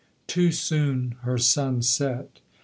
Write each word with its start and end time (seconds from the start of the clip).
Too 0.25 0.51
soon 0.51 1.11
her 1.21 1.37
sun 1.37 1.83
set. 1.83 2.39